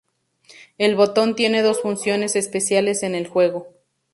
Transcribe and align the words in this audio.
El 0.79 0.95
botón 0.95 1.35
tiene 1.35 1.61
dos 1.61 1.79
funciones 1.79 2.35
especiales 2.35 3.03
en 3.03 3.13
el 3.13 3.27
juego. 3.27 3.67